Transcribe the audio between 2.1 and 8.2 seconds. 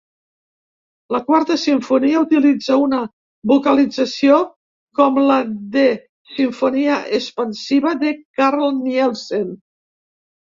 utilitza una vocalització com la de "Sinfonia Espansiva" de